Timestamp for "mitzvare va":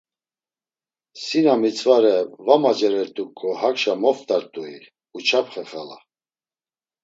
1.61-2.55